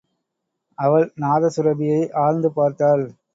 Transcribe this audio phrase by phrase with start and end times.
[0.77, 3.05] அவள் நாதசுரபியை ஆழ்ந்து பார்த்தாள்.